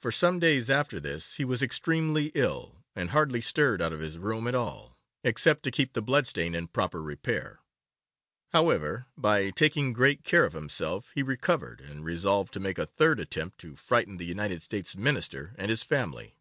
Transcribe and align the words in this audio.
For 0.00 0.10
some 0.10 0.40
days 0.40 0.68
after 0.68 0.98
this 0.98 1.36
he 1.36 1.44
was 1.44 1.62
extremely 1.62 2.32
ill, 2.34 2.84
and 2.96 3.10
hardly 3.10 3.40
stirred 3.40 3.80
out 3.80 3.92
of 3.92 4.00
his 4.00 4.18
room 4.18 4.48
at 4.48 4.54
all, 4.56 4.98
except 5.22 5.62
to 5.62 5.70
keep 5.70 5.92
the 5.92 6.02
blood 6.02 6.26
stain 6.26 6.56
in 6.56 6.66
proper 6.66 7.00
repair. 7.00 7.60
However, 8.48 9.06
by 9.16 9.50
taking 9.50 9.92
great 9.92 10.24
care 10.24 10.44
of 10.44 10.54
himself, 10.54 11.12
he 11.14 11.22
recovered, 11.22 11.80
and 11.80 12.04
resolved 12.04 12.52
to 12.54 12.58
make 12.58 12.78
a 12.78 12.86
third 12.86 13.20
attempt 13.20 13.58
to 13.58 13.76
frighten 13.76 14.16
the 14.16 14.26
United 14.26 14.60
States 14.60 14.96
Minister 14.96 15.54
and 15.56 15.70
his 15.70 15.84
family. 15.84 16.36